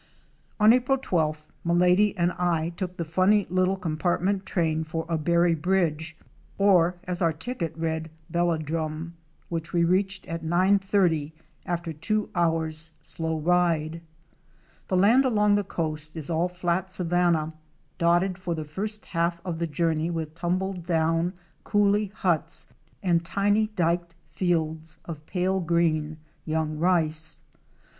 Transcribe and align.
On 0.59 0.73
April 0.73 0.97
12th, 0.97 1.45
Milady 1.63 2.17
and 2.17 2.31
I 2.31 2.69
took 2.69 2.97
the 2.97 3.05
funny 3.05 3.45
little 3.51 3.77
compart 3.77 4.19
ment 4.19 4.47
train 4.47 4.83
for 4.83 5.05
Abary 5.07 5.53
Bridge, 5.53 6.17
or, 6.57 6.95
as 7.03 7.21
our 7.21 7.31
ticket 7.31 7.77
read, 7.77 8.09
Bella 8.27 8.57
drum, 8.57 9.13
which 9.49 9.73
we 9.73 9.83
reached 9.83 10.25
at 10.25 10.41
9.30 10.43 11.33
after 11.67 11.91
a 11.91 11.93
two 11.93 12.31
hours' 12.33 12.91
slow 13.03 13.37
ride. 13.39 13.91
35° 13.91 13.91
THE 13.91 13.97
LIFE 13.97 14.01
OF 14.01 14.89
THE 14.89 14.95
ABARY 14.95 14.97
SAVANNAS. 14.97 14.97
351 14.97 14.97
The 14.97 14.97
land 14.97 15.25
along 15.31 15.55
the 15.55 15.63
coast 15.63 16.11
is 16.15 16.29
all 16.31 16.49
flat 16.49 16.91
savanna, 16.91 17.53
dotted 17.99 18.37
for 18.39 18.55
the 18.55 18.65
first 18.65 19.05
half 19.05 19.39
of 19.45 19.59
the 19.59 19.67
journey 19.67 20.09
with 20.09 20.33
tumbled 20.33 20.83
down 20.87 21.33
coolie 21.63 22.11
huts 22.11 22.65
and 23.03 23.23
tiny 23.23 23.67
dyked 23.75 24.15
fields 24.31 24.97
of 25.05 25.23
pale 25.27 25.59
green 25.59 26.17
young 26.47 26.79
rice. 26.79 27.41